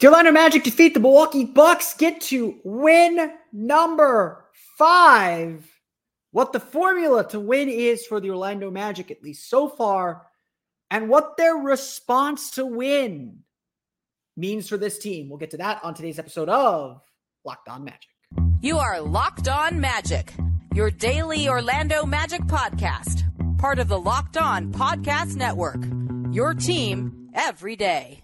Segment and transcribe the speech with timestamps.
[0.00, 4.44] The Orlando Magic defeat the Milwaukee Bucks, get to win number
[4.76, 5.64] five.
[6.32, 10.26] What the formula to win is for the Orlando Magic, at least so far,
[10.90, 13.44] and what their response to win
[14.36, 15.28] means for this team.
[15.28, 17.00] We'll get to that on today's episode of
[17.44, 18.10] Locked On Magic.
[18.62, 20.34] You are Locked On Magic,
[20.74, 23.22] your daily Orlando Magic podcast,
[23.58, 25.84] part of the Locked On Podcast Network.
[26.34, 28.23] Your team every day.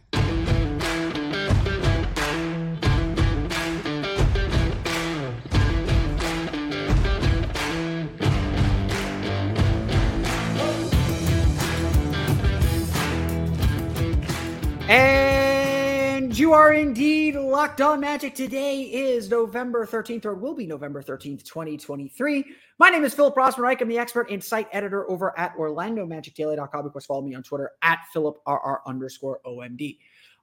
[14.90, 18.34] And you are indeed locked on magic.
[18.34, 22.44] Today is November 13th, or will be November 13th, 2023.
[22.80, 23.80] My name is Philip Rossman-Reich.
[23.80, 26.86] I'm the expert and site editor over at OrlandoMagicDaily.com.
[26.86, 29.96] Of course, follow me on Twitter at PhilipRR underscore OMD.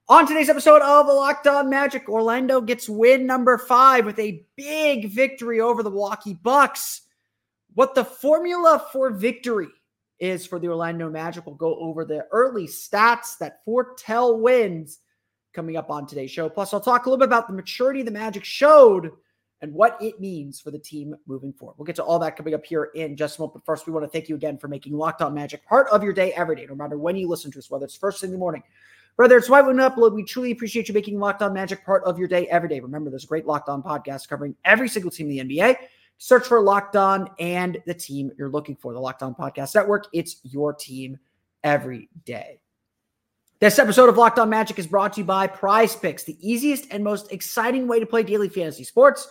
[0.08, 5.10] On today's episode of Locked On Magic, Orlando gets win number five with a big
[5.10, 7.02] victory over the Milwaukee Bucks.
[7.74, 9.68] What the formula for victory
[10.20, 11.46] is for the Orlando Magic.
[11.46, 14.99] We'll go over the early stats that foretell wins
[15.54, 16.49] coming up on today's show.
[16.49, 19.12] Plus, I'll talk a little bit about the maturity the Magic showed
[19.62, 21.76] and what it means for the team moving forward.
[21.77, 23.55] We'll get to all that coming up here in just a moment.
[23.55, 26.04] But first, we want to thank you again for making Locked On Magic part of
[26.04, 28.29] your day every day, no matter when you listen to us, whether it's first thing
[28.29, 28.62] in the morning,
[29.15, 30.13] whether it's when you upload.
[30.13, 32.79] We truly appreciate you making Locked On Magic part of your day every day.
[32.79, 35.76] Remember, there's a great Locked On podcast covering every single team in the NBA.
[36.18, 40.07] Search for Locked On and the team you're looking for, the Locked On Podcast Network.
[40.13, 41.20] It's your team
[41.63, 42.59] every day.
[43.59, 46.87] This episode of Locked On Magic is brought to you by Prize Picks, the easiest
[46.91, 49.27] and most exciting way to play daily fantasy sports.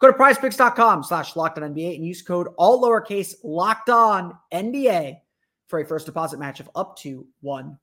[0.00, 5.18] Go to prizepicks.com slash locked on NBA and use code all lowercase locked on NBA
[5.68, 7.76] for a first deposit match of up to $100.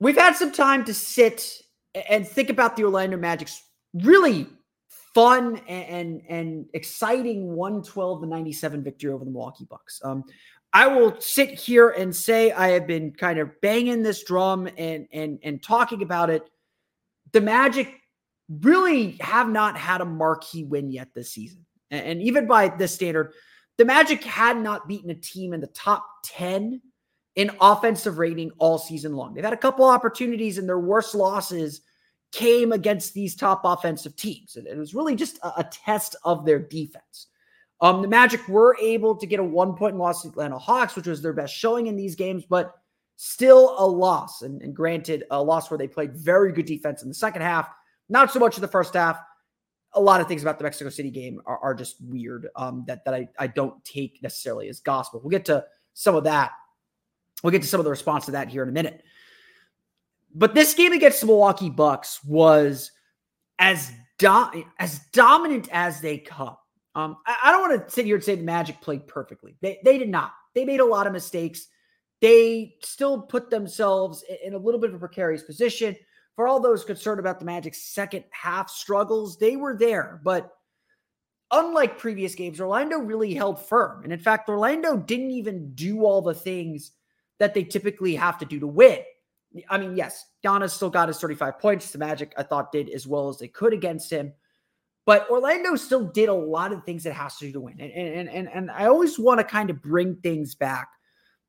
[0.00, 1.60] We've had some time to sit
[2.08, 3.62] and think about the Orlando Magic's
[4.04, 4.46] really
[5.14, 10.00] fun and, and, and exciting 112 to 97 victory over the Milwaukee Bucks.
[10.04, 10.24] Um,
[10.72, 15.08] I will sit here and say I have been kind of banging this drum and
[15.12, 16.48] and and talking about it.
[17.32, 17.94] The Magic
[18.48, 21.64] really have not had a marquee win yet this season.
[21.90, 23.32] And, and even by this standard,
[23.78, 26.82] the Magic had not beaten a team in the top 10
[27.36, 29.32] in offensive rating all season long.
[29.32, 31.82] They've had a couple opportunities and their worst losses
[32.32, 34.56] came against these top offensive teams.
[34.56, 37.28] And it was really just a, a test of their defense.
[37.80, 41.06] Um, the Magic were able to get a one point loss to Atlanta Hawks, which
[41.06, 42.74] was their best showing in these games, but
[43.16, 44.42] still a loss.
[44.42, 47.68] And, and granted, a loss where they played very good defense in the second half,
[48.08, 49.18] not so much in the first half.
[49.94, 53.04] A lot of things about the Mexico City game are, are just weird um, that,
[53.04, 55.20] that I, I don't take necessarily as gospel.
[55.20, 55.64] We'll get to
[55.94, 56.52] some of that.
[57.42, 59.02] We'll get to some of the response to that here in a minute.
[60.34, 62.92] But this game against the Milwaukee Bucks was
[63.58, 66.56] as do- as dominant as they come.
[66.94, 69.56] Um, I, I don't want to sit here and say the Magic played perfectly.
[69.60, 70.32] They they did not.
[70.54, 71.66] They made a lot of mistakes.
[72.20, 75.96] They still put themselves in a little bit of a precarious position.
[76.34, 80.20] For all those concerned about the Magic's second half struggles, they were there.
[80.24, 80.52] But
[81.50, 84.04] unlike previous games, Orlando really held firm.
[84.04, 86.92] And in fact, Orlando didn't even do all the things
[87.38, 88.98] that they typically have to do to win.
[89.68, 91.90] I mean, yes, Giannis still got his 35 points.
[91.90, 94.32] The Magic, I thought, did as well as they could against him.
[95.06, 97.80] But Orlando still did a lot of things it has to do to win.
[97.80, 100.88] And, and, and, and I always want to kind of bring things back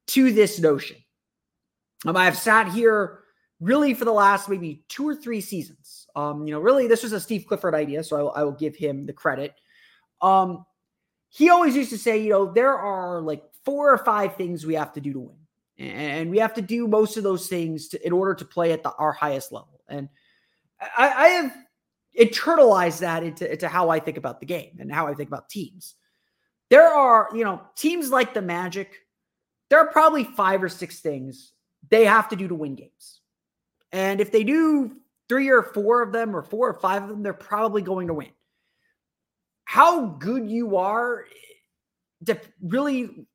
[0.08, 0.96] to this notion.
[2.06, 3.20] Um, I have sat here
[3.60, 6.08] really for the last maybe two or three seasons.
[6.16, 8.54] Um, you know, really, this was a Steve Clifford idea, so I will, I will
[8.54, 9.54] give him the credit.
[10.22, 10.66] Um,
[11.28, 14.76] he always used to say, you know, there are like four or five things we
[14.76, 15.39] have to do to win
[15.80, 18.84] and we have to do most of those things to, in order to play at
[18.84, 19.82] the, our highest level.
[19.88, 20.10] And
[20.80, 21.56] I, I have
[22.20, 25.50] internalized that into, into how I think about the game and how I think about
[25.50, 25.96] teams.
[26.70, 28.94] There are, you know, teams like the Magic.
[29.70, 31.54] There are probably five or six things
[31.90, 33.22] they have to do to win games,
[33.92, 34.98] and if they do
[35.30, 38.14] three or four of them, or four or five of them, they're probably going to
[38.14, 38.32] win.
[39.64, 43.28] How good you are, eh, to really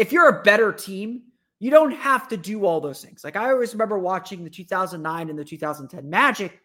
[0.00, 1.24] if you're a better team,
[1.58, 3.22] you don't have to do all those things.
[3.22, 6.58] Like I always remember watching the 2009 and the 2010 Magic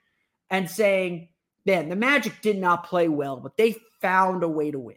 [0.50, 1.28] and saying,
[1.66, 4.96] man, the Magic did not play well, but they found a way to win.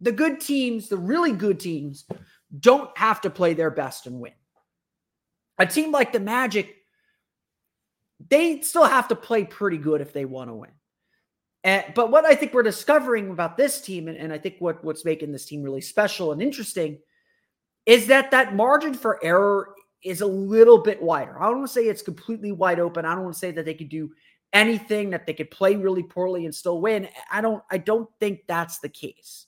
[0.00, 2.06] The good teams, the really good teams,
[2.58, 4.32] don't have to play their best and win.
[5.58, 6.74] A team like the Magic,
[8.30, 10.70] they still have to play pretty good if they want to win.
[11.64, 14.82] And, but what I think we're discovering about this team, and, and I think what,
[14.82, 17.00] what's making this team really special and interesting,
[17.88, 19.74] is that that margin for error
[20.04, 21.40] is a little bit wider.
[21.42, 23.06] I don't want to say it's completely wide open.
[23.06, 24.12] I don't want to say that they could do
[24.52, 27.08] anything that they could play really poorly and still win.
[27.32, 29.46] I don't I don't think that's the case.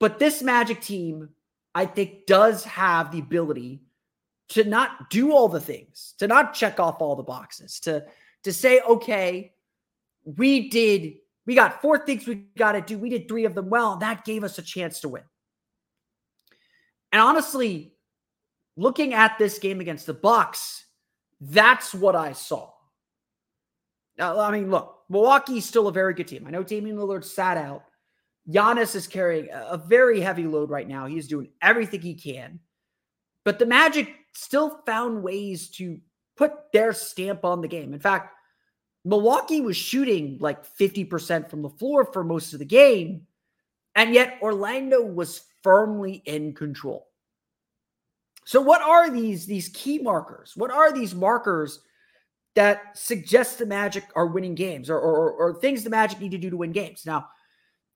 [0.00, 1.28] But this Magic team
[1.72, 3.80] I think does have the ability
[4.48, 8.04] to not do all the things, to not check off all the boxes, to
[8.42, 9.52] to say okay,
[10.24, 11.14] we did
[11.46, 12.98] we got four things we got to do.
[12.98, 13.98] We did three of them well.
[13.98, 15.22] That gave us a chance to win.
[17.12, 17.94] And honestly,
[18.76, 20.84] looking at this game against the Bucks,
[21.40, 22.70] that's what I saw.
[24.18, 26.46] Now, I mean, look, Milwaukee's still a very good team.
[26.46, 27.84] I know Damian Lillard sat out.
[28.48, 31.06] Giannis is carrying a very heavy load right now.
[31.06, 32.60] He's doing everything he can.
[33.44, 35.98] But the Magic still found ways to
[36.36, 37.92] put their stamp on the game.
[37.92, 38.34] In fact,
[39.04, 43.26] Milwaukee was shooting like 50% from the floor for most of the game.
[43.94, 47.06] And yet Orlando was firmly in control.
[48.44, 50.52] So what are these these key markers?
[50.56, 51.80] What are these markers
[52.56, 56.38] that suggest the Magic are winning games or, or, or things the Magic need to
[56.38, 57.04] do to win games?
[57.06, 57.28] Now,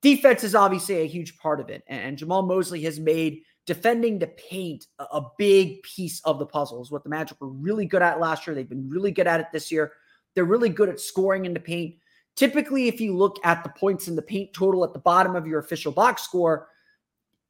[0.03, 1.83] defense is obviously a huge part of it.
[1.89, 6.83] And Jamahl Mosley has made defending the paint a, a big piece of the puzzle
[6.83, 8.55] is what the Magic were really good at last year.
[8.55, 9.93] They've been really good at it this year.
[10.35, 11.97] They're really good at scoring in the paint.
[12.37, 15.47] Typically, if you look at the points in the paint total at the bottom of
[15.47, 16.69] your official box score,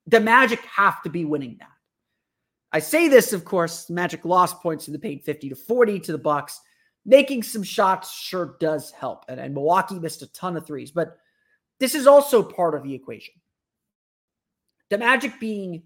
[0.06, 1.68] the Magic have to be winning that.
[2.72, 6.12] I say this, of course, Magic lost points in the paint 50 to 40 to
[6.12, 6.60] the Bucks.
[7.06, 9.24] Making some shots sure does help.
[9.28, 11.18] And, and Milwaukee missed a ton of threes, but
[11.78, 13.34] this is also part of the equation.
[14.90, 15.84] The Magic being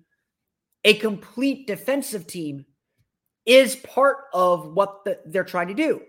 [0.85, 2.65] a complete defensive team
[3.47, 6.03] is part of what the, they're trying to do.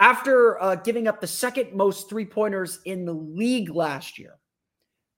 [0.00, 4.38] After uh, giving up the second most three pointers in the league last year,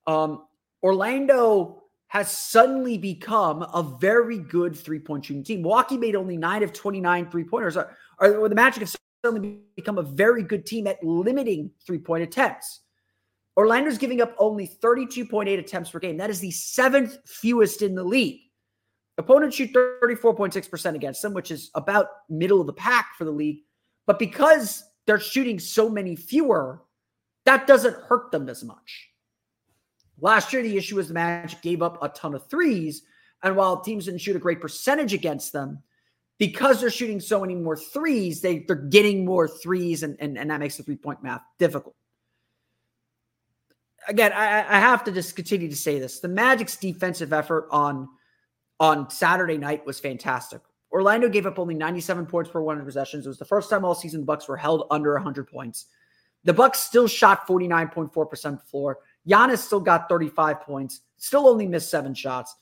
[0.06, 0.46] um,
[0.82, 5.62] Orlando has suddenly become a very good three point shooting team.
[5.62, 8.94] Milwaukee made only nine of 29 three pointers, or, or the Magic have
[9.25, 12.81] suddenly become a very good team at limiting three point attempts.
[13.56, 16.19] Orlando's giving up only 32.8 attempts per game.
[16.19, 18.40] That is the seventh fewest in the league.
[19.19, 23.61] Opponents shoot 34.6% against them, which is about middle of the pack for the league.
[24.06, 26.82] But because they're shooting so many fewer,
[27.44, 29.11] that doesn't hurt them as much.
[30.20, 33.03] Last year, the issue was the Magic gave up a ton of threes.
[33.43, 35.82] And while teams didn't shoot a great percentage against them,
[36.38, 40.50] because they're shooting so many more threes, they, they're getting more threes, and, and, and
[40.50, 41.94] that makes the three point math difficult.
[44.08, 46.20] Again, I, I have to just continue to say this.
[46.20, 48.08] The Magic's defensive effort on,
[48.79, 50.61] on Saturday night was fantastic.
[50.93, 53.27] Orlando gave up only 97 points per 100 possessions.
[53.27, 55.87] It was the first time all season the Bucks were held under 100 points.
[56.44, 59.00] The Bucks still shot 49.4% floor.
[59.29, 62.55] Giannis still got 35 points, still only missed seven shots.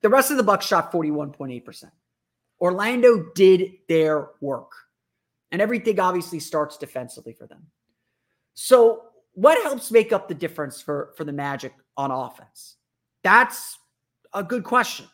[0.00, 1.90] The rest of the Bucks shot 41.8%.
[2.60, 4.72] Orlando did their work.
[5.50, 7.66] And everything obviously starts defensively for them.
[8.54, 9.02] So,
[9.34, 12.76] what helps make up the difference for, for the Magic on offense?
[13.22, 13.78] That's
[14.32, 15.06] a good question.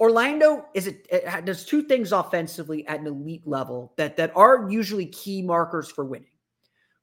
[0.00, 1.08] Orlando is it,
[1.44, 6.04] does two things offensively at an elite level that that are usually key markers for
[6.04, 6.28] winning.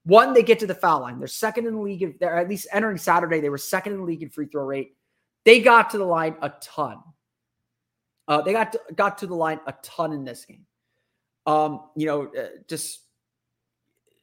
[0.03, 1.19] One, they get to the foul line.
[1.19, 2.19] They're second in the league.
[2.19, 3.39] They're at least entering Saturday.
[3.39, 4.95] They were second in the league in free throw rate.
[5.45, 6.97] They got to the line a ton.
[8.27, 10.65] Uh, they got to, got to the line a ton in this game.
[11.45, 13.01] Um, you know, uh, just,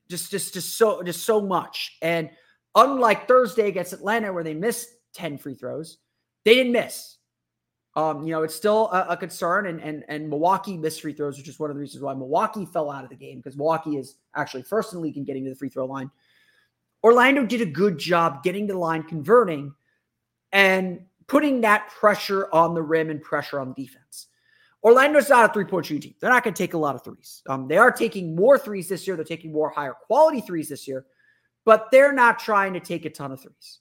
[0.09, 1.97] just, just, just so, just so much.
[2.03, 2.31] And
[2.75, 5.99] unlike Thursday against Atlanta, where they missed ten free throws,
[6.45, 7.18] they didn't miss.
[7.99, 11.37] Um, you know, it's still a, a, concern, and and and Milwaukee missed free throws,
[11.37, 13.97] which is one of the reasons why Milwaukee fell out of the game because Milwaukee
[13.97, 16.09] is actually first in the league in getting to the free throw line.
[17.03, 19.75] Orlando did a good job getting to the line, converting,
[20.53, 24.29] and putting that pressure on the rim and pressure on defense.
[24.85, 26.15] Orlando's not a three point shooting team.
[26.21, 27.43] They're not going to take a lot of threes.
[27.49, 29.17] Um, they are taking more threes this year.
[29.17, 31.05] They're taking more higher quality threes this year,
[31.65, 33.81] but they're not trying to take a ton of threes.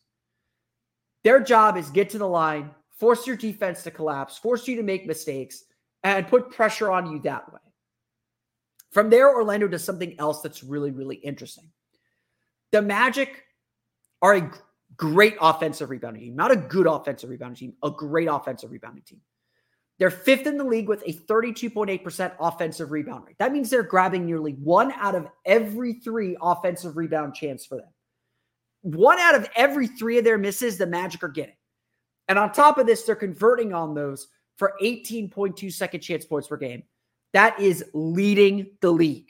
[1.23, 4.83] Their job is get to the line, force your defense to collapse, force you to
[4.83, 5.63] make mistakes,
[6.03, 7.59] and put pressure on you that way.
[8.91, 11.69] From there, Orlando does something else that's really, really interesting.
[12.71, 13.43] The Magic
[14.21, 14.51] are a
[14.95, 19.21] great offensive rebounding team, not a good offensive rebounding team, a great offensive rebounding team.
[19.99, 23.35] They're fifth in the league with a 32.8% offensive rebound rate.
[23.39, 27.89] That means they're grabbing nearly one out of every three offensive rebound chance for them.
[28.81, 31.55] One out of every three of their misses, the Magic are getting.
[32.27, 36.57] And on top of this, they're converting on those for 18.2 second chance points per
[36.57, 36.83] game.
[37.33, 39.29] That is leading the league.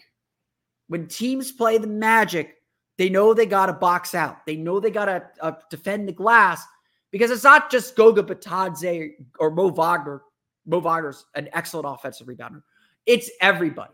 [0.88, 2.56] When teams play the Magic,
[2.98, 4.46] they know they got to box out.
[4.46, 6.63] They know they got to uh, defend the glass
[7.12, 10.24] because it's not just Goga Bitadze or Mo Wagner
[10.68, 12.62] Mo Wagner's an excellent offensive rebounder.
[13.06, 13.94] It's everybody.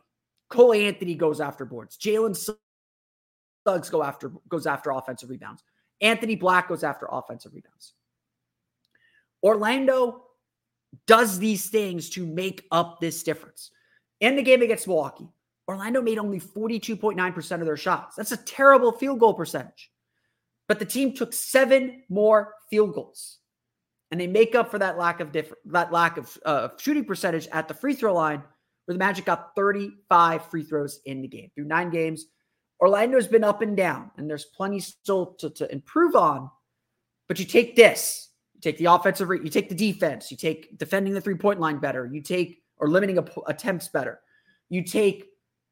[0.50, 1.98] Cole Anthony goes after boards.
[1.98, 5.64] Jalen Suggs go after goes after offensive rebounds.
[6.02, 7.94] Anthony Black goes after offensive rebounds.
[9.44, 10.24] Orlando
[11.08, 13.72] does these things to make up this difference.
[14.22, 15.28] In the game against Milwaukee,
[15.68, 18.16] Orlando made only 42.9% of their shots.
[18.16, 19.92] That's a terrible field goal percentage.
[20.68, 23.40] But the team took seven more field goals.
[24.12, 27.68] And they make up for that lack of that lack of uh, shooting percentage at
[27.68, 28.44] the free throw line,
[28.86, 31.50] where the Magic got 35 free throws in the game.
[31.56, 32.26] Through nine games,
[32.80, 36.52] Orlando's been up and down, and there's plenty still to, to improve on.
[37.28, 38.30] But you take this,
[38.64, 42.10] take the offensive, you take the defense, you take defending the three point line better,
[42.12, 43.18] you take or limiting
[43.48, 44.20] attempts better,
[44.70, 45.26] you take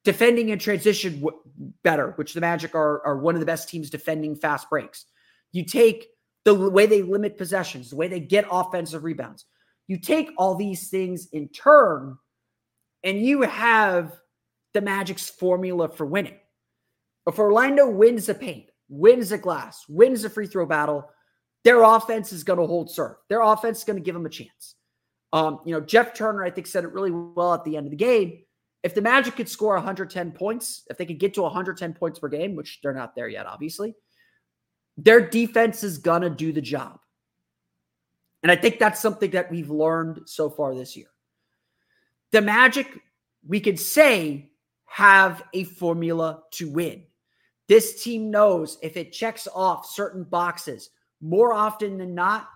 [0.04, 1.40] defending in transition w-
[1.84, 5.06] better, which the Magic are, are one of the best teams defending fast breaks.
[5.52, 6.08] You take
[6.44, 9.46] the way they limit possessions, the way they get offensive rebounds.
[9.88, 12.18] You take all these things in turn,
[13.04, 14.14] and you have
[14.74, 16.38] the Magic's formula for winning.
[17.28, 21.10] If Orlando wins the paint, wins the glass, wins the free throw battle,
[21.64, 23.16] their offense is going to hold serve.
[23.30, 24.76] Their offense is going to give them a chance.
[25.34, 27.92] Um, you know, Jeff Turner, I think, said it really well at the end of
[27.92, 28.40] the game.
[28.84, 32.28] If the Magic could score 110 points, if they could get to 110 points per
[32.28, 33.96] game, which they're not there yet, obviously,
[34.98, 37.00] their defense is going to do the job.
[38.44, 41.08] And I think that's something that we've learned so far this year.
[42.32, 42.88] The Magic,
[43.48, 44.52] we could say,
[44.86, 47.04] have a formula to win.
[47.68, 50.90] This team knows if it checks off certain boxes,
[51.22, 52.50] more often than not,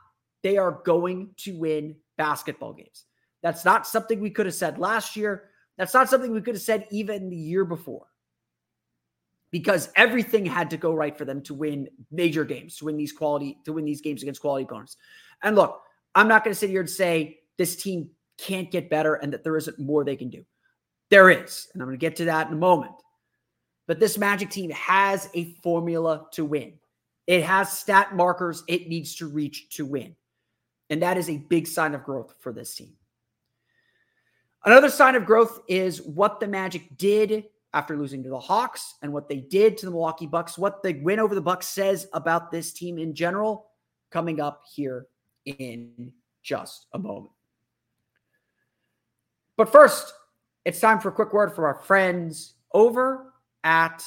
[0.44, 3.06] they are going to win basketball games.
[3.42, 5.50] That's not something we could have said last year.
[5.78, 8.08] That's not something we could have said even the year before.
[9.52, 13.12] Because everything had to go right for them to win major games, to win these
[13.12, 14.98] quality, to win these games against quality opponents.
[15.44, 15.82] And look,
[16.14, 19.44] I'm not going to sit here and say this team can't get better and that
[19.44, 20.44] there isn't more they can do.
[21.10, 21.68] There is.
[21.74, 22.94] And I'm going to get to that in a moment.
[23.88, 26.74] But this Magic team has a formula to win.
[27.28, 30.16] It has stat markers it needs to reach to win.
[30.90, 32.94] And that is a big sign of growth for this team.
[34.64, 39.12] Another sign of growth is what the Magic did after losing to the Hawks and
[39.12, 40.58] what they did to the Milwaukee Bucks.
[40.58, 43.68] What the win over the Bucks says about this team in general
[44.12, 45.08] coming up here
[45.46, 47.32] in just a moment.
[49.58, 50.14] But first,
[50.64, 54.06] it's time for a quick word from our friends over at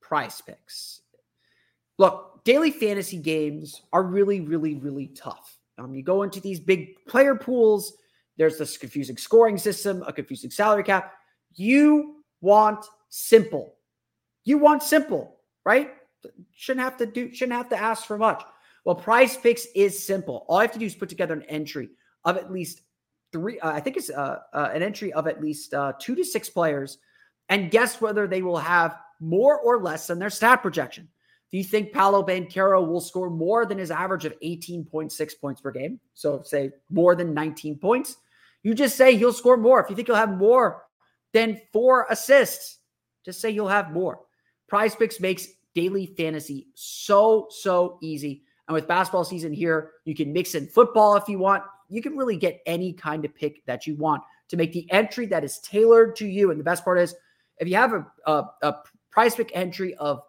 [0.00, 1.02] Prize Picks.
[1.98, 5.58] Look, daily fantasy games are really, really, really tough.
[5.78, 7.94] Um, you go into these big player pools,
[8.36, 11.12] there's this confusing scoring system, a confusing salary cap.
[11.54, 13.76] You want simple.
[14.44, 15.92] You want simple, right?
[16.52, 18.42] Shouldn't have to do, shouldn't have to ask for much.
[18.84, 20.44] Well, Prize Picks is simple.
[20.48, 21.90] All I have to do is put together an entry
[22.24, 22.82] of at least
[23.32, 23.58] three.
[23.60, 26.50] Uh, I think it's uh, uh, an entry of at least uh, two to six
[26.50, 26.98] players,
[27.48, 31.08] and guess whether they will have more or less than their stat projection.
[31.54, 35.70] Do you think Paolo Banchero will score more than his average of 18.6 points per
[35.70, 36.00] game?
[36.14, 38.16] So, say more than 19 points.
[38.64, 39.80] You just say he'll score more.
[39.80, 40.82] If you think he'll have more
[41.32, 42.80] than four assists,
[43.24, 44.18] just say you'll have more.
[44.66, 45.46] Prize Picks makes
[45.76, 48.42] daily fantasy so, so easy.
[48.66, 51.62] And with basketball season here, you can mix in football if you want.
[51.88, 55.26] You can really get any kind of pick that you want to make the entry
[55.26, 56.50] that is tailored to you.
[56.50, 57.14] And the best part is,
[57.58, 58.74] if you have a, a, a
[59.12, 60.20] prize pick entry of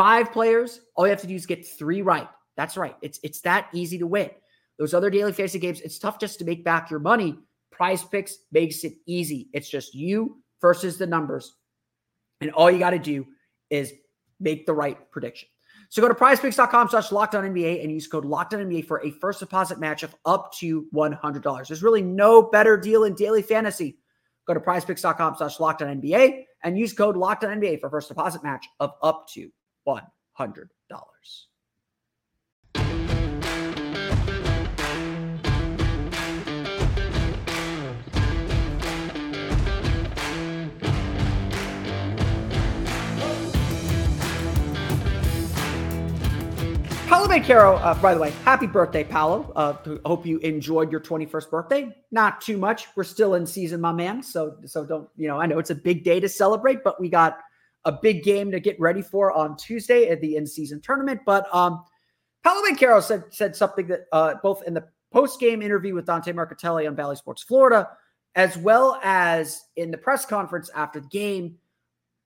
[0.00, 2.26] five players, all you have to do is get three right.
[2.56, 2.96] That's right.
[3.02, 4.30] It's it's that easy to win.
[4.78, 7.36] Those other daily fantasy games, it's tough just to make back your money.
[7.70, 9.50] Prize picks makes it easy.
[9.52, 11.54] It's just you versus the numbers.
[12.40, 13.26] And all you got to do
[13.68, 13.92] is
[14.40, 15.50] make the right prediction.
[15.90, 20.02] So go to prizepicks.com slash NBA and use code NBA for a first deposit match
[20.02, 21.68] of up to $100.
[21.68, 23.98] There's really no better deal in daily fantasy.
[24.46, 29.28] Go to prizepicks.com slash NBA and use code NBA for first deposit match of up
[29.34, 29.50] to
[30.38, 30.68] $100.
[47.08, 49.52] Paolo Banchero, uh, by the way, happy birthday, Paolo.
[49.56, 49.74] Uh,
[50.06, 51.96] hope you enjoyed your 21st birthday.
[52.12, 52.86] Not too much.
[52.94, 54.22] We're still in season, my man.
[54.22, 57.08] So, so don't, you know, I know it's a big day to celebrate, but we
[57.08, 57.40] got
[57.84, 61.20] a big game to get ready for on Tuesday at the in-season tournament.
[61.24, 61.82] But um,
[62.44, 66.86] Paolo Banchero said said something that uh, both in the post-game interview with Dante Marchitelli
[66.86, 67.88] on Bally Sports Florida,
[68.34, 71.56] as well as in the press conference after the game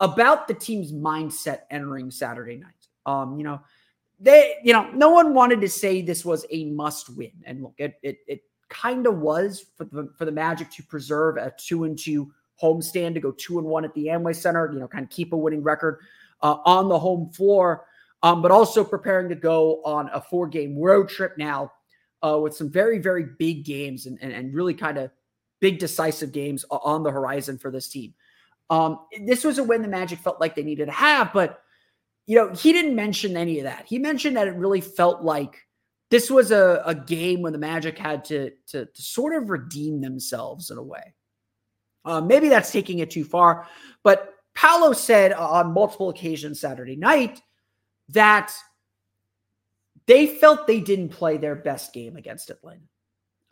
[0.01, 2.71] about the team's mindset entering Saturday night.
[3.07, 3.61] Um, you know,
[4.21, 7.33] they, you know, no one wanted to say this was a must win.
[7.45, 11.37] And look, it it, it kind of was for the for the Magic to preserve
[11.37, 12.33] a two and two
[12.63, 15.33] homestand to go two and one at the Amway Center, you know, kind of keep
[15.33, 16.01] a winning record
[16.43, 17.87] uh, on the home floor,
[18.23, 21.73] um, but also preparing to go on a four game road trip now
[22.23, 25.11] uh, with some very, very big games and, and, and really kind of
[25.61, 28.15] big decisive games on the horizon for this team.
[28.71, 31.61] Um, this was a win the Magic felt like they needed to have, but
[32.27, 33.85] you know, he didn't mention any of that.
[33.87, 35.67] He mentioned that it really felt like
[36.11, 40.01] this was a, a game when the Magic had to, to, to sort of redeem
[40.01, 41.15] themselves in a way.
[42.05, 43.67] Uh, maybe that's taking it too far,
[44.03, 47.41] but Paolo said on multiple occasions Saturday night
[48.11, 48.53] that
[50.07, 52.83] they felt they didn't play their best game against Atlanta.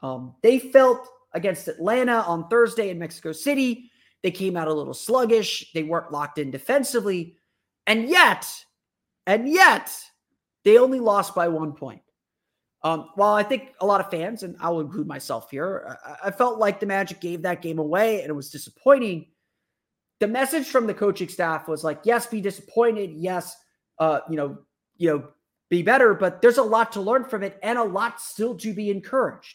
[0.00, 3.90] Um, they felt against Atlanta on Thursday in Mexico City,
[4.22, 5.72] they came out a little sluggish.
[5.74, 7.36] They weren't locked in defensively.
[7.86, 8.48] And yet,
[9.26, 9.92] and yet,
[10.64, 12.02] they only lost by one point.
[12.84, 16.30] Um, while I think a lot of fans, and I'll include myself here, I, I,
[16.32, 19.26] felt like the Magic gave that game away and it was disappointing.
[20.18, 23.12] The message from the coaching staff was like, yes, be disappointed.
[23.12, 23.56] Yes,
[24.00, 24.58] uh, you know,
[24.96, 25.28] you know,
[25.70, 28.74] be better, but there's a lot to learn from it and a lot still to
[28.74, 29.54] be encouraged.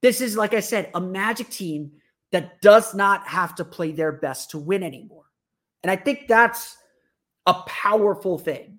[0.00, 1.92] This is, like I said, a Magic team
[2.32, 5.24] that does not have to play their best to win anymore.
[5.82, 6.76] And I think that's
[7.46, 8.73] a powerful thing.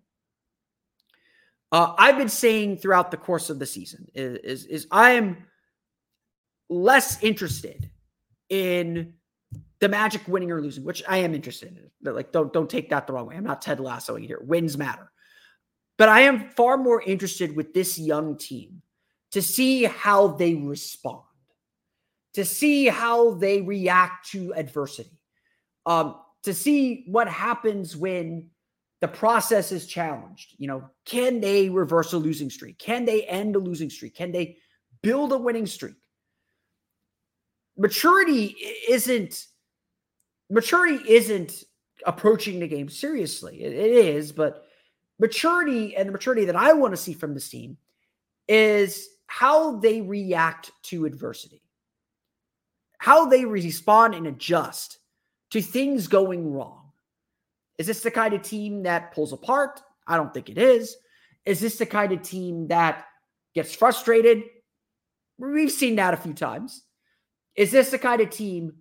[1.72, 5.38] Uh, I've been saying throughout the course of the season is, is, is I am
[6.70, 7.90] less interested
[8.50, 9.14] in
[9.80, 12.14] the Magic winning or losing, which I am interested in.
[12.14, 13.36] Like, don't don't take that the wrong way.
[13.36, 14.40] I'm not Ted Lasso here.
[14.42, 15.12] Wins matter,
[15.98, 18.82] but I am far more interested with this young team
[19.32, 21.24] to see how they respond,
[22.36, 25.20] to see how they react to adversity,
[25.86, 28.50] um, to see what happens when
[29.02, 30.56] the process is challenged.
[30.58, 32.78] You know, can they reverse a losing streak?
[32.80, 34.16] Can they end a losing streak?
[34.16, 34.58] Can they
[35.02, 35.96] build a winning streak?
[37.78, 38.56] Maturity
[38.88, 39.46] isn't
[40.50, 41.64] maturity isn't
[42.06, 43.64] approaching the game seriously.
[43.64, 44.66] it, it is, but
[45.20, 47.78] maturity and the maturity that I want to see from this team
[48.48, 51.64] is how they react to adversity,
[53.00, 55.00] how they respond and adjust
[55.52, 56.85] to things going wrong
[57.78, 59.82] is this the kind of team that pulls apart?
[60.08, 60.96] I don't think it is.
[61.46, 63.06] Is this the kind of team that
[63.54, 64.44] gets frustrated?
[65.38, 66.84] We've seen that a few times.
[67.56, 68.74] Is this the kind of team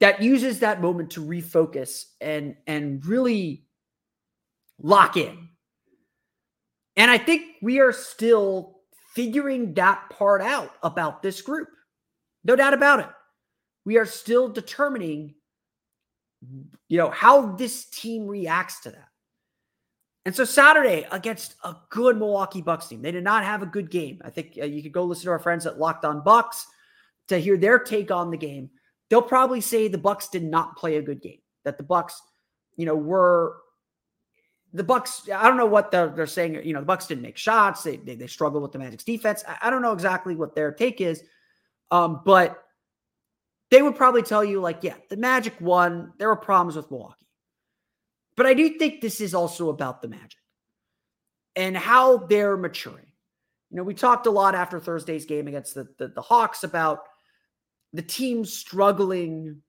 [0.00, 3.64] that uses that moment to refocus and and really
[4.80, 5.48] lock in?
[6.96, 8.80] And I think we are still
[9.14, 11.68] figuring that part out about this group.
[12.44, 13.08] No doubt about it.
[13.84, 15.34] We are still determining
[16.88, 19.08] you know, how this team reacts to that.
[20.24, 23.90] And so Saturday against a good Milwaukee Bucks team, they did not have a good
[23.90, 24.20] game.
[24.24, 26.66] I think uh, you could go listen to our friends at Locked On Bucks
[27.28, 28.70] to hear their take on the game.
[29.08, 31.38] They'll probably say the Bucks did not play a good game.
[31.64, 32.20] That the Bucks,
[32.76, 33.56] you know, were
[34.74, 35.28] the Bucks.
[35.34, 36.62] I don't know what they're, they're saying.
[36.62, 37.82] You know, the Bucks didn't make shots.
[37.82, 39.42] They they, they struggled with the Magic's defense.
[39.48, 41.22] I, I don't know exactly what their take is,
[41.90, 42.62] um, but
[43.70, 46.12] they would probably tell you, like, yeah, the Magic won.
[46.18, 47.26] There were problems with Milwaukee.
[48.36, 50.38] But I do think this is also about the Magic
[51.56, 53.06] and how they're maturing.
[53.70, 57.00] You know, we talked a lot after Thursday's game against the, the, the Hawks about
[57.92, 59.60] the team struggling,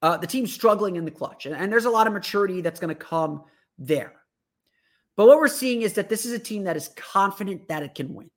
[0.00, 1.46] uh, the team struggling in the clutch.
[1.46, 3.44] And, and there's a lot of maturity that's going to come
[3.78, 4.14] there.
[5.16, 7.94] But what we're seeing is that this is a team that is confident that it
[7.94, 8.30] can win.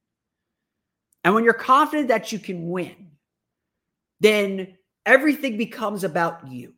[1.24, 3.12] And when you're confident that you can win,
[4.20, 6.74] then everything becomes about you.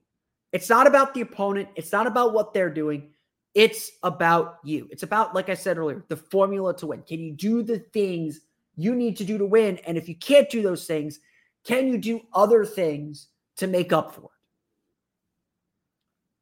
[0.54, 1.70] It's not about the opponent.
[1.76, 3.12] It's not about what they're doing.
[3.54, 4.88] It's about you.
[4.92, 7.04] It's about, like I said earlier, the formula to win.
[7.04, 8.42] Can you do the things
[8.76, 9.78] you need to do to win?
[9.86, 11.20] And if you can't do those things,
[11.66, 13.28] can you do other things
[13.58, 14.30] to make up for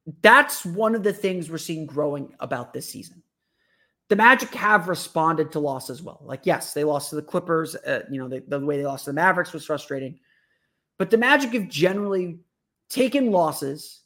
[0.07, 0.15] it?
[0.21, 3.21] That's one of the things we're seeing growing about this season.
[4.09, 6.19] The Magic have responded to loss as well.
[6.23, 7.75] Like, yes, they lost to the Clippers.
[7.75, 10.19] Uh, you know, the, the way they lost to the Mavericks was frustrating.
[10.99, 12.39] But the Magic have generally
[12.89, 14.01] taken losses,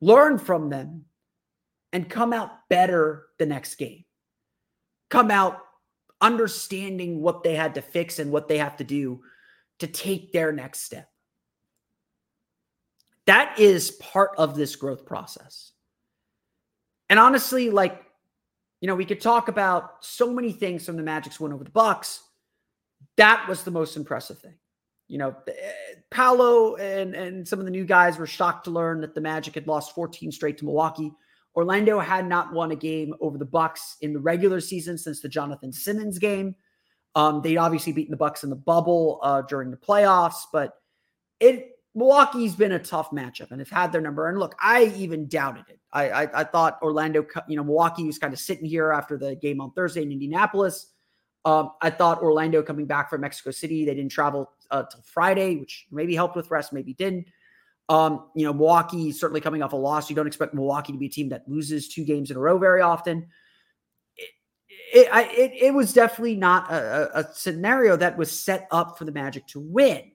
[0.00, 1.04] learned from them,
[1.92, 4.04] and come out better the next game.
[5.08, 5.60] Come out
[6.20, 9.22] understanding what they had to fix and what they have to do
[9.78, 11.08] to take their next step.
[13.26, 15.72] That is part of this growth process.
[17.08, 18.02] And honestly, like,
[18.80, 21.70] you know, we could talk about so many things from the Magic's win over the
[21.70, 22.20] Bucks.
[23.16, 24.54] That was the most impressive thing
[25.10, 25.34] you know,
[26.10, 29.54] Paolo and, and some of the new guys were shocked to learn that the Magic
[29.54, 31.12] had lost 14 straight to Milwaukee.
[31.56, 35.28] Orlando had not won a game over the Bucks in the regular season since the
[35.28, 36.54] Jonathan Simmons game.
[37.14, 40.74] Um, they'd obviously beaten the Bucks in the bubble uh, during the playoffs, but
[41.40, 44.28] it Milwaukee's been a tough matchup and have had their number.
[44.28, 45.80] And look, I even doubted it.
[45.92, 49.34] I, I, I thought Orlando, you know, Milwaukee was kind of sitting here after the
[49.34, 50.86] game on Thursday in Indianapolis.
[51.44, 55.56] Um, I thought Orlando coming back from Mexico City, they didn't travel uh, till Friday,
[55.56, 57.26] which maybe helped with rest, maybe didn't.
[57.88, 60.08] Um, you know, Milwaukee certainly coming off a loss.
[60.08, 62.56] You don't expect Milwaukee to be a team that loses two games in a row
[62.56, 63.26] very often.
[64.16, 64.30] It,
[64.94, 69.04] it, I, it, it was definitely not a, a scenario that was set up for
[69.04, 70.12] the Magic to win.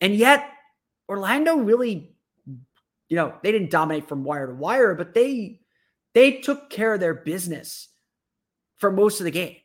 [0.00, 0.48] And yet,
[1.08, 2.14] Orlando really,
[2.46, 5.60] you know, they didn't dominate from wire to wire, but they
[6.14, 7.88] they took care of their business
[8.76, 9.56] for most of the game.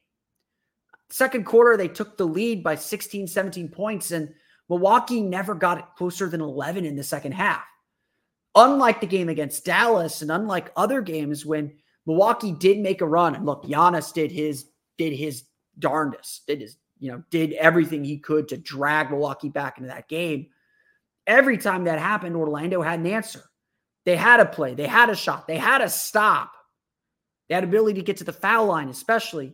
[1.09, 4.33] Second quarter, they took the lead by 16, 17 points, and
[4.69, 7.63] Milwaukee never got it closer than 11 in the second half.
[8.55, 11.73] Unlike the game against Dallas, and unlike other games when
[12.05, 14.65] Milwaukee did make a run, and look, Giannis did his
[14.97, 15.43] did his
[15.77, 20.09] darndest, did his you know did everything he could to drag Milwaukee back into that
[20.09, 20.47] game.
[21.25, 23.43] Every time that happened, Orlando had an answer.
[24.05, 26.51] They had a play, they had a shot, they had a stop.
[27.47, 29.53] They had ability to get to the foul line, especially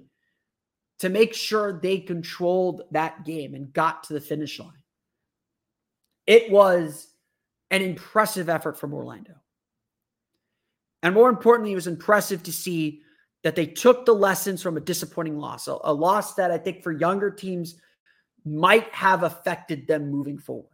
[1.00, 4.72] to make sure they controlled that game and got to the finish line.
[6.26, 7.08] It was
[7.72, 9.34] an impressive effort from Orlando.
[11.04, 13.02] And more importantly, it was impressive to see
[13.44, 16.82] that they took the lessons from a disappointing loss, a, a loss that I think
[16.82, 17.76] for younger teams
[18.44, 20.70] might have affected them moving forward.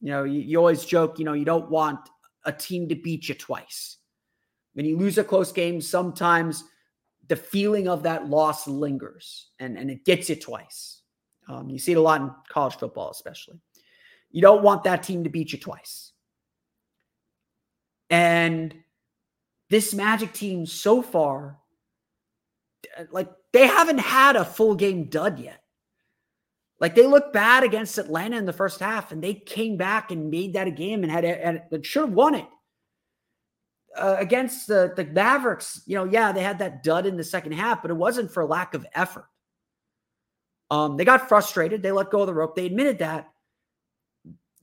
[0.00, 2.00] You know, you, you always joke, you know, you don't want
[2.44, 3.96] a team to beat you twice.
[4.74, 6.64] When you lose a close game, sometimes
[7.30, 11.00] the feeling of that loss lingers and, and it gets you twice.
[11.48, 13.60] Um, you see it a lot in college football, especially.
[14.32, 16.10] You don't want that team to beat you twice.
[18.10, 18.74] And
[19.68, 21.58] this Magic team so far,
[23.12, 25.62] like they haven't had a full game dud yet.
[26.80, 30.30] Like they looked bad against Atlanta in the first half, and they came back and
[30.30, 32.46] made that a game and had and should have won it
[33.96, 37.52] uh, against the, the Mavericks, you know, yeah, they had that dud in the second
[37.52, 39.26] half, but it wasn't for lack of effort.
[40.70, 41.82] Um, they got frustrated.
[41.82, 42.54] They let go of the rope.
[42.54, 43.28] They admitted that.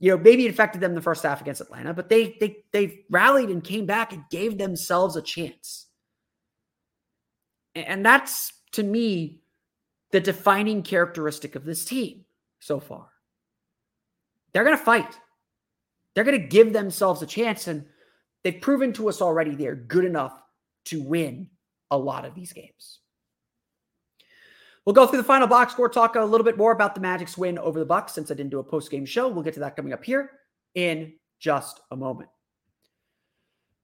[0.00, 3.00] You know, maybe it affected them the first half against Atlanta, but they they they
[3.10, 5.86] rallied and came back and gave themselves a chance.
[7.74, 9.40] And that's to me
[10.12, 12.24] the defining characteristic of this team
[12.60, 13.08] so far.
[14.52, 15.18] They're going to fight.
[16.14, 17.84] They're going to give themselves a chance and
[18.44, 20.40] they've proven to us already they're good enough
[20.86, 21.48] to win
[21.90, 23.00] a lot of these games.
[24.84, 27.36] We'll go through the final box score, talk a little bit more about the Magic's
[27.36, 29.28] win over the Bucks since I didn't do a post-game show.
[29.28, 30.30] We'll get to that coming up here
[30.74, 32.30] in just a moment.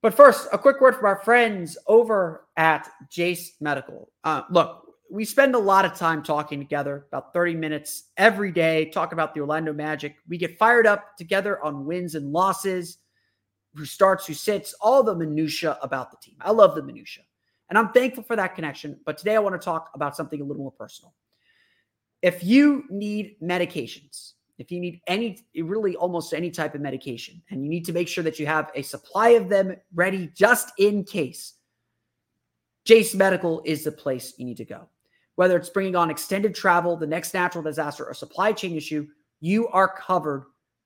[0.00, 4.10] But first, a quick word from our friends over at Jase Medical.
[4.22, 8.90] Uh, look, we spend a lot of time talking together, about 30 minutes every day,
[8.90, 10.16] talk about the Orlando Magic.
[10.28, 12.98] We get fired up together on wins and losses
[13.74, 16.37] who starts, who sits, all the minutia about the team.
[16.40, 17.24] I love the minutia,
[17.68, 18.98] and I'm thankful for that connection.
[19.04, 21.14] But today I want to talk about something a little more personal.
[22.22, 27.62] If you need medications, if you need any, really almost any type of medication, and
[27.64, 31.04] you need to make sure that you have a supply of them ready just in
[31.04, 31.54] case,
[32.84, 34.88] Jase Medical is the place you need to go.
[35.37, 39.08] Whether it's bringing on extended travel, the next natural disaster, or supply chain issue,
[39.40, 40.44] you are covered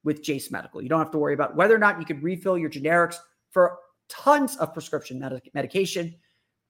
[0.09, 0.81] with Jase Medical.
[0.81, 3.16] You don't have to worry about whether or not you can refill your generics
[3.51, 6.14] for tons of prescription med- medication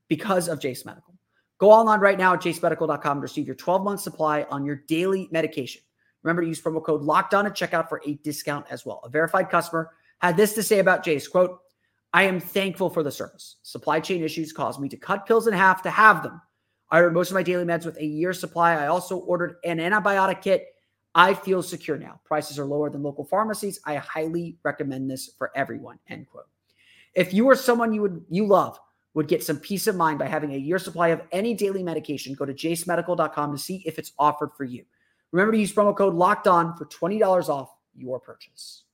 [0.08, 1.14] because of Jase Medical.
[1.58, 5.28] Go online right now at jasemedical.com to receive your 12 month supply on your daily
[5.30, 5.80] medication.
[6.24, 9.00] Remember to use promo code locked on at checkout for a discount as well.
[9.04, 11.60] A verified customer had this to say about Jase quote,
[12.12, 13.58] I am thankful for the service.
[13.62, 16.40] Supply chain issues caused me to cut pills in half to have them.
[16.90, 18.72] I ordered most of my daily meds with a year supply.
[18.74, 20.66] I also ordered an antibiotic kit
[21.18, 22.20] I feel secure now.
[22.24, 23.80] Prices are lower than local pharmacies.
[23.84, 25.98] I highly recommend this for everyone.
[26.08, 26.46] End quote.
[27.12, 28.78] If you or someone you would you love
[29.14, 32.34] would get some peace of mind by having a year supply of any daily medication,
[32.34, 34.84] go to jasemedical.com to see if it's offered for you.
[35.32, 38.84] Remember to use promo code locked on for $20 off your purchase.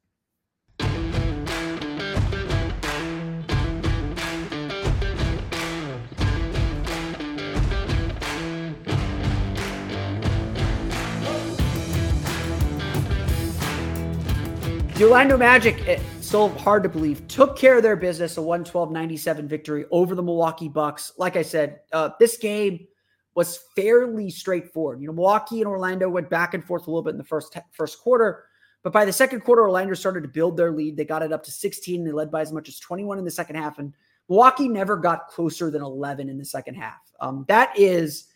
[14.95, 19.47] The Orlando Magic, it's still hard to believe, took care of their business, a 112-97
[19.47, 21.15] victory over the Milwaukee Bucks.
[21.19, 22.87] Like I said, uh, this game
[23.35, 25.01] was fairly straightforward.
[25.01, 27.59] You know, Milwaukee and Orlando went back and forth a little bit in the first
[27.73, 28.45] first quarter,
[28.85, 30.97] but by the second quarter, Orlando started to build their lead.
[30.97, 32.05] They got it up to 16.
[32.05, 33.93] They led by as much as 21 in the second half, and
[34.29, 37.01] Milwaukee never got closer than 11 in the second half.
[37.19, 38.27] Um, that is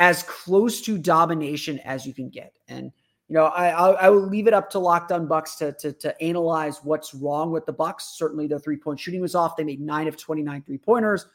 [0.00, 2.54] as close to domination as you can get.
[2.66, 2.90] And
[3.30, 5.92] you know, I I, I will leave it up to Locked On Bucks to, to
[5.92, 8.16] to analyze what's wrong with the Bucks.
[8.18, 9.56] Certainly, their three point shooting was off.
[9.56, 11.26] They made nine of 29 three pointers.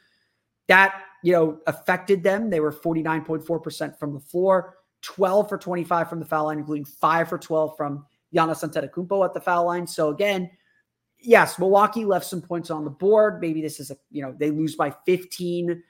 [0.68, 2.50] That you know affected them.
[2.50, 6.84] They were 49.4 percent from the floor, 12 for 25 from the foul line, including
[6.84, 8.06] five for 12 from
[8.36, 9.88] Giannis Antetokounmpo at the foul line.
[9.88, 10.52] So again,
[11.22, 13.40] yes, Milwaukee left some points on the board.
[13.40, 15.82] Maybe this is a you know they lose by 15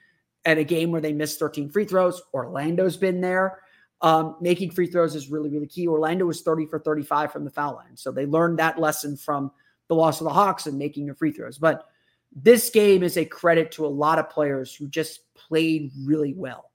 [0.44, 2.22] at a game where they missed 13 free throws.
[2.32, 3.58] Orlando's been there.
[4.02, 5.88] Um, making free throws is really, really key.
[5.88, 7.96] Orlando was 30 for 35 from the foul line.
[7.96, 9.50] So they learned that lesson from
[9.88, 11.58] the loss of the Hawks and making your free throws.
[11.58, 11.86] But
[12.34, 16.70] this game is a credit to a lot of players who just played really well.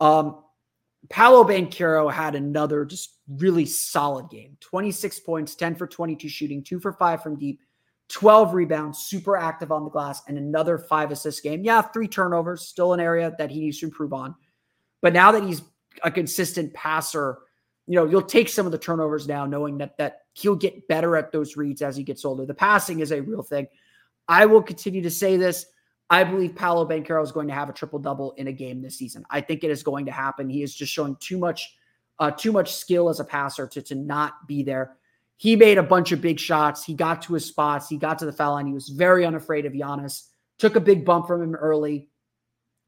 [0.00, 0.42] Um,
[1.08, 6.80] Paolo Banchero had another just really solid game 26 points, 10 for 22 shooting, two
[6.80, 7.60] for five from deep,
[8.08, 11.64] 12 rebounds, super active on the glass, and another five assist game.
[11.64, 14.34] Yeah, three turnovers, still an area that he needs to improve on.
[15.00, 15.62] But now that he's
[16.04, 17.38] a consistent passer,
[17.86, 21.16] you know, you'll take some of the turnovers now, knowing that that he'll get better
[21.16, 22.46] at those reads as he gets older.
[22.46, 23.66] The passing is a real thing.
[24.28, 25.66] I will continue to say this.
[26.10, 28.96] I believe Paolo Banchero is going to have a triple double in a game this
[28.96, 29.24] season.
[29.30, 30.48] I think it is going to happen.
[30.48, 31.76] He is just showing too much,
[32.18, 34.96] uh, too much skill as a passer to to not be there.
[35.38, 36.84] He made a bunch of big shots.
[36.84, 37.88] He got to his spots.
[37.88, 38.66] He got to the foul line.
[38.66, 40.24] He was very unafraid of Giannis.
[40.58, 42.08] Took a big bump from him early,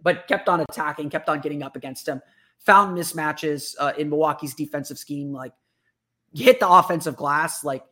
[0.03, 2.21] but kept on attacking, kept on getting up against him
[2.65, 5.33] found mismatches uh, in Milwaukee's defensive scheme.
[5.33, 5.53] Like
[6.35, 7.65] hit the offensive glass.
[7.65, 7.85] Like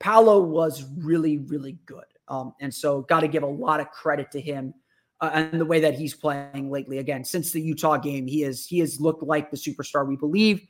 [0.00, 2.04] Paolo was really, really good.
[2.28, 4.74] Um, and so got to give a lot of credit to him
[5.20, 6.98] uh, and the way that he's playing lately.
[6.98, 10.60] Again, since the Utah game, he is he has looked like the superstar we believe.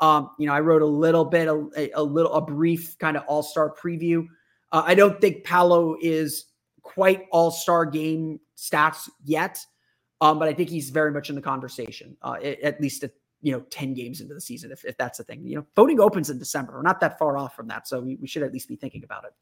[0.00, 3.24] Um, you know, I wrote a little bit, a, a little, a brief kind of
[3.26, 4.26] all star preview.
[4.70, 6.44] Uh, I don't think Paolo is
[6.82, 9.64] quite all star game stats yet.
[10.20, 13.52] Um, but I think he's very much in the conversation, uh, at least at, you
[13.52, 15.44] know, 10 games into the season, if, if that's the thing.
[15.46, 16.72] You know, voting opens in December.
[16.74, 17.86] We're not that far off from that.
[17.86, 19.32] So we, we should at least be thinking about it.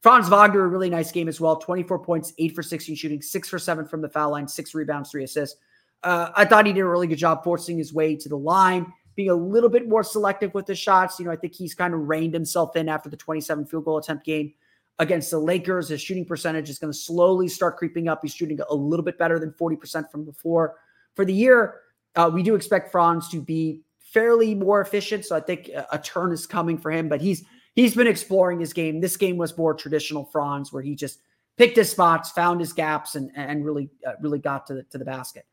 [0.00, 1.56] Franz Wagner, a really nice game as well.
[1.56, 5.10] 24 points, eight for 16 shooting, six for seven from the foul line, six rebounds,
[5.10, 5.60] three assists.
[6.04, 8.92] Uh, I thought he did a really good job forcing his way to the line,
[9.16, 11.18] being a little bit more selective with the shots.
[11.18, 13.98] You know, I think he's kind of reined himself in after the 27 field goal
[13.98, 14.54] attempt game
[14.98, 15.88] against the Lakers.
[15.88, 18.20] His shooting percentage is going to slowly start creeping up.
[18.22, 20.76] He's shooting a little bit better than 40% from floor.
[21.14, 21.80] For the year,
[22.16, 25.24] uh, we do expect Franz to be fairly more efficient.
[25.24, 28.60] So I think a, a, turn is coming for him, but he's he's been exploring
[28.60, 29.00] his game.
[29.00, 31.20] This game was more traditional Franz, where he just
[31.56, 34.98] picked his spots, found his gaps, and and really uh, really got to the to
[34.98, 35.46] the basket.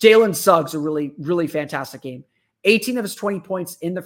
[0.00, 2.24] Jalen Suggs a really really fantastic game.
[2.64, 4.02] 18 of his 20 points in the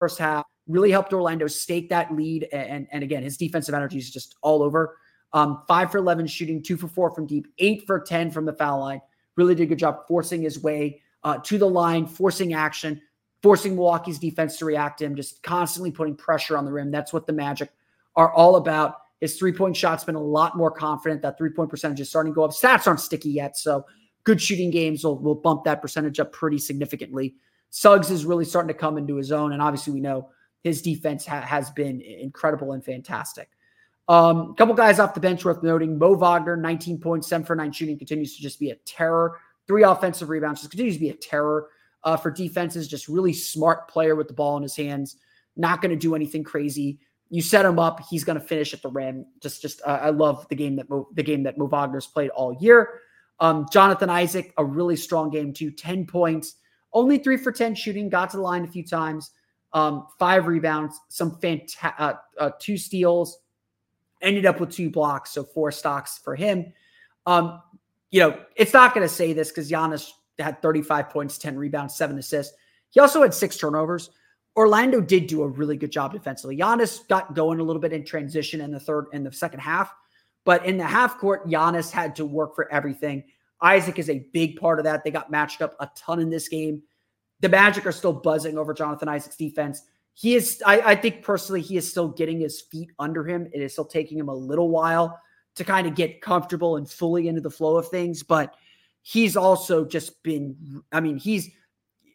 [0.00, 2.44] first half really helped Orlando stake that lead.
[2.52, 4.96] And, and again, his defensive energy is just all over.
[5.32, 8.52] Um, five for 11 shooting, two for four from deep, eight for 10 from the
[8.52, 9.00] foul line.
[9.36, 13.00] Really did a good job forcing his way uh, to the line, forcing action,
[13.42, 16.90] forcing Milwaukee's defense to react to him, just constantly putting pressure on the rim.
[16.90, 17.70] That's what the Magic
[18.16, 18.96] are all about.
[19.20, 21.22] His three point shot's been a lot more confident.
[21.22, 22.52] That three point percentage is starting to go up.
[22.52, 23.56] Stats aren't sticky yet.
[23.56, 23.84] So
[24.24, 27.34] good shooting games will, will bump that percentage up pretty significantly.
[27.70, 29.52] Suggs is really starting to come into his own.
[29.52, 30.30] And obviously, we know
[30.64, 33.50] his defense ha- has been incredible and fantastic.
[34.08, 35.98] Um, a couple guys off the bench worth noting.
[35.98, 39.38] Mo Wagner, 19 points, 7 for 9 shooting, continues to just be a terror.
[39.66, 41.68] Three offensive rebounds, just continues to be a terror
[42.04, 42.88] uh, for defenses.
[42.88, 45.16] Just really smart player with the ball in his hands.
[45.56, 47.00] Not going to do anything crazy.
[47.28, 49.26] You set him up, he's going to finish at the rim.
[49.42, 52.30] Just, just uh, I love the game that Mo, the game that Mo Wagner's played
[52.30, 53.00] all year.
[53.40, 55.70] Um, Jonathan Isaac, a really strong game too.
[55.70, 56.54] 10 points,
[56.94, 59.32] only three for 10 shooting, got to the line a few times
[59.72, 63.38] um, five rebounds, some fantastic, uh, uh, two steals,
[64.22, 66.72] ended up with two blocks, so four stocks for him.
[67.26, 67.62] Um,
[68.10, 71.96] you know, it's not going to say this because Giannis had 35 points, 10 rebounds,
[71.96, 72.56] seven assists.
[72.90, 74.10] He also had six turnovers.
[74.56, 76.56] Orlando did do a really good job defensively.
[76.56, 79.92] Giannis got going a little bit in transition in the third in the second half,
[80.44, 83.24] but in the half court, Giannis had to work for everything.
[83.60, 85.04] Isaac is a big part of that.
[85.04, 86.82] They got matched up a ton in this game
[87.40, 89.82] the Magic are still buzzing over Jonathan Isaac's defense.
[90.14, 93.48] He is, I, I, think personally, he is still getting his feet under him.
[93.52, 95.20] It is still taking him a little while
[95.54, 98.24] to kind of get comfortable and fully into the flow of things.
[98.24, 98.54] But
[99.02, 101.50] he's also just been, I mean, he's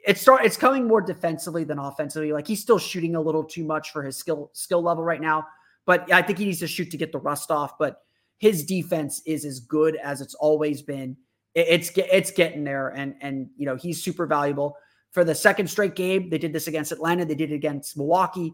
[0.05, 2.33] it's start it's coming more defensively than offensively.
[2.33, 5.45] Like he's still shooting a little too much for his skill skill level right now.
[5.85, 7.77] But I think he needs to shoot to get the rust off.
[7.77, 8.01] But
[8.37, 11.15] his defense is as good as it's always been.
[11.55, 14.75] It's it's getting there, and and you know he's super valuable
[15.13, 16.29] for the second straight game.
[16.29, 17.23] They did this against Atlanta.
[17.23, 18.53] They did it against Milwaukee.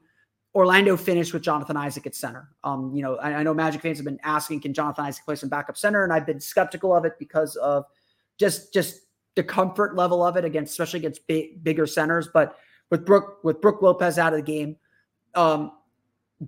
[0.54, 2.50] Orlando finished with Jonathan Isaac at center.
[2.64, 5.36] Um, you know, I, I, know Magic fans have been asking, can Jonathan Isaac play
[5.36, 6.04] some backup center?
[6.04, 7.86] And I've been skeptical of it because of
[8.38, 9.02] just just
[9.36, 12.28] the comfort level of it against, especially against big, bigger centers.
[12.34, 12.58] But
[12.90, 14.76] with Brook with Brook Lopez out of the game,
[15.36, 15.72] um,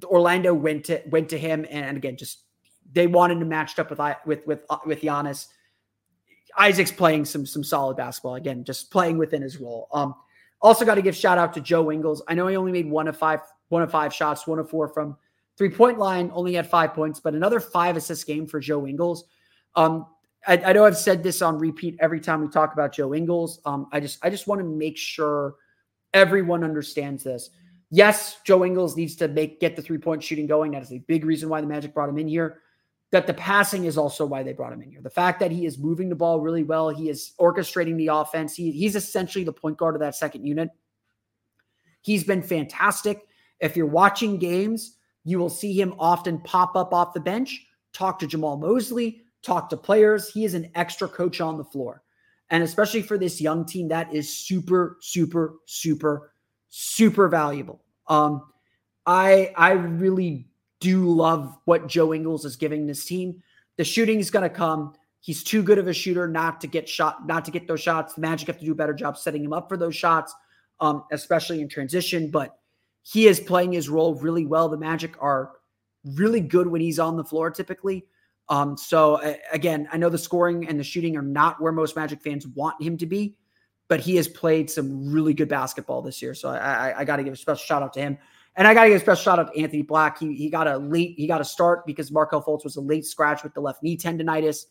[0.04, 2.40] Orlando went to went to him, and again, just
[2.92, 5.48] they wanted to match up with with with uh, with Giannis.
[6.58, 9.88] Isaac's playing some some solid basketball again, just playing within his role.
[9.92, 10.16] Um,
[10.62, 12.22] also got to give shout out to Joe Ingles.
[12.28, 14.88] I know he only made one of five one of five shots, one of four
[14.88, 15.18] from
[15.58, 19.26] three point line, only had five points, but another five assist game for Joe Ingles.
[19.76, 20.08] Um,
[20.48, 23.62] I, I, know I've said this on repeat every time we talk about Joe Ingles.
[23.66, 25.56] Um, I just I just want to make sure
[26.14, 27.50] everyone understands this.
[27.90, 30.72] Yes, Joe Ingles needs to make get the three point shooting going.
[30.72, 32.60] That is a big reason why the Magic brought him in here.
[33.12, 35.02] That the passing is also why they brought him in here.
[35.02, 38.56] The fact that he is moving the ball really well, he is orchestrating the offense.
[38.56, 40.70] He, he's essentially the point guard of that second unit.
[42.02, 43.28] He's been fantastic.
[43.60, 48.18] If you're watching games, you will see him often pop up off the bench, talk
[48.20, 50.30] to Jamahl Mosley, talk to players.
[50.30, 52.04] He is an extra coach on the floor.
[52.50, 56.34] And especially for this young team, that is super, super, super,
[56.70, 57.84] super valuable.
[58.08, 58.42] Um,
[59.06, 60.51] I I really
[60.82, 63.42] do love what Joe Ingles is giving this team.
[63.78, 64.94] The shooting is going to come.
[65.22, 68.16] He's too good of a shooter not to get shot, not to get those shots.
[68.16, 70.34] The Magic have to do a better job setting him up for those shots,
[70.80, 72.30] um, especially in transition.
[72.32, 72.58] But
[73.04, 74.68] he is playing his role really well.
[74.68, 75.52] The Magic are
[76.04, 78.06] really good when he's on the floor, typically.
[78.50, 81.96] Um, so uh, again, I know the scoring and the shooting are not where most
[81.96, 83.38] Magic fans want him to be,
[83.88, 86.34] but he has played some really good basketball this year.
[86.34, 88.18] So I, I, I got to give a special shout out to him.
[88.56, 90.20] And I got to give a special shout out to Anthony Black.
[90.20, 93.06] He, he got a late, he got a start because Markelle Fultz was a late
[93.06, 94.66] scratch with the left knee tendonitis.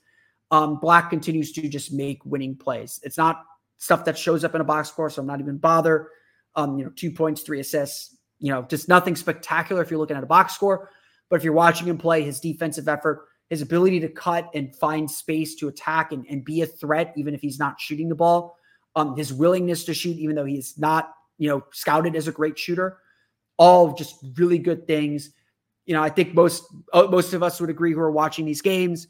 [0.50, 3.00] Um, Black continues to just make winning plays.
[3.02, 3.44] It's not
[3.78, 6.10] stuff that shows up in a box score, so I'm not even bother.
[6.56, 10.16] Um, you know, two points, three assists, you know, just nothing spectacular if you're looking
[10.16, 10.90] at a box score.
[11.28, 15.10] But if you're watching him play, his defensive effort, his ability to cut and find
[15.10, 18.56] space to attack and, and be a threat, even if he's not shooting the ball,
[18.96, 22.58] um, his willingness to shoot, even though he's not, you know, scouted as a great
[22.58, 22.98] shooter,
[23.60, 25.30] all just really good things.
[25.84, 28.62] You know, I think most uh, most of us would agree who are watching these
[28.62, 29.06] games.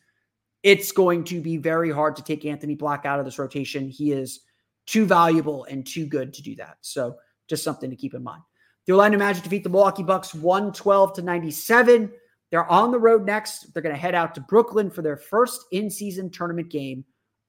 [0.63, 3.89] It's going to be very hard to take Anthony Black out of this rotation.
[3.89, 4.41] He is
[4.87, 6.79] too valuable and too good to do that.
[6.81, 7.17] So,
[7.49, 8.43] just something to keep in mind.
[8.87, 12.13] The Orlando Magic defeat the Milwaukee Bucks 112 to 97.
[12.51, 13.73] They're on the road next.
[13.73, 17.05] They're going to head out to Brooklyn for their first in season tournament game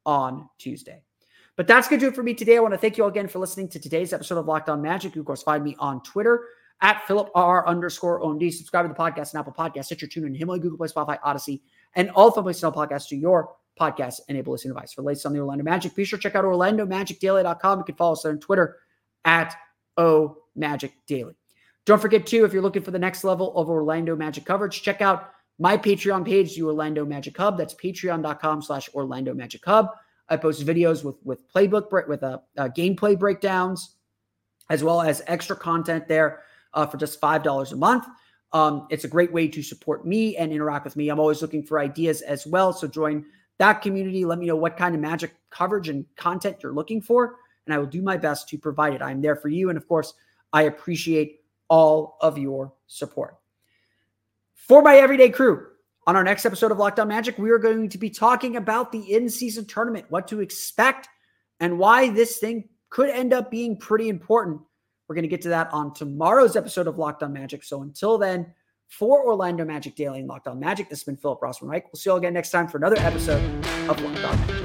[0.06, 1.02] on Tuesday.
[1.58, 2.58] But that's going to do it for me today.
[2.58, 4.82] I want to thank you all again for listening to today's episode of Locked On
[4.82, 5.16] Magic.
[5.16, 6.46] You, of course, find me on Twitter
[6.82, 8.52] at Philip R underscore OMD.
[8.52, 11.62] Subscribe to the podcast and Apple Podcasts, Stitcher, TuneIn, Himalaya, Google Play, Spotify, Odyssey,
[11.96, 14.94] and all the places on podcasts to your podcast enable listening device.
[14.94, 17.80] For latest on the Orlando Magic, be sure to check out OrlandoMagicDaily.com.
[17.80, 18.78] You can follow us there on Twitter
[19.26, 19.56] at
[19.98, 21.36] O Magic Daily.
[21.86, 25.02] Don't forget, too, if you're looking for the next level of Orlando Magic coverage, check
[25.02, 27.58] out my Patreon page, the Orlando Magic Hub.
[27.58, 29.90] That's patreon.com slash Orlando Magic Hub.
[30.30, 33.96] I post videos with with playbook with a, uh, gameplay breakdowns,
[34.70, 38.06] as well as extra content there uh, for just five dollars a month.
[38.54, 41.10] Um, it's a great way to support me and interact with me.
[41.10, 42.74] I'm always looking for ideas as well.
[42.74, 43.26] So join
[43.60, 44.26] that community.
[44.26, 47.78] Let me know what kind of magic coverage and content you're looking for, and I
[47.78, 49.02] will do my best to provide it.
[49.02, 50.14] I'm there for you, and of course,
[50.52, 53.38] I appreciate all of your support.
[54.54, 55.68] For my everyday crew,
[56.08, 58.92] on our next episode of Locked On Magic, we are going to be talking about
[58.92, 61.08] the in season tournament, what to expect,
[61.60, 64.62] and why this thing could end up being pretty important.
[65.12, 67.66] We're going to get to that on tomorrow's episode of Locked On Magic.
[67.66, 68.54] So until then,
[68.88, 71.84] for Orlando Magic Daily and Locked On Magic, this has been Philip Rossman-Reich.
[71.92, 73.44] We'll see you all again next time for another episode
[73.90, 74.61] of Locked On Magic.